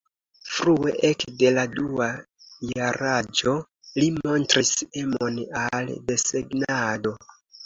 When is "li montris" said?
4.01-4.73